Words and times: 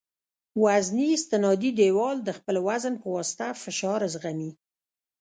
وزني 0.63 1.05
استنادي 1.17 1.71
دیوال 1.79 2.17
د 2.23 2.29
خپل 2.37 2.55
وزن 2.67 2.93
په 3.01 3.07
واسطه 3.15 3.47
فشار 3.63 4.01
زغمي 4.13 4.51